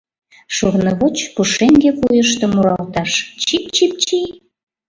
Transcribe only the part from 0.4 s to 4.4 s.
Шурнывоч пушеҥге вуйышто муралташ: чип-чип-чи!